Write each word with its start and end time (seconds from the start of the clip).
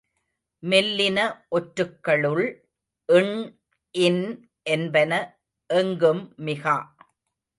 மெல்லின 0.63 1.19
ஒற்றுக்களுள் 1.49 2.45
ண், 3.09 3.35
ன் 3.95 4.23
என்பன 4.65 5.11
எங்கும் 5.69 6.23
மிகா. 6.45 6.77